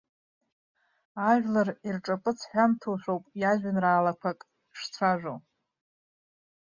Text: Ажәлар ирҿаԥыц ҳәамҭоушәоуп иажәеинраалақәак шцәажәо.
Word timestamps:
Ажәлар 1.29 1.69
ирҿаԥыц 1.87 2.39
ҳәамҭоушәоуп 2.49 3.23
иажәеинраалақәак 3.41 4.39
шцәажәо. 4.79 5.35